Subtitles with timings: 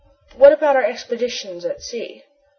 [0.31, 2.23] "But what about our expeditions at sea?"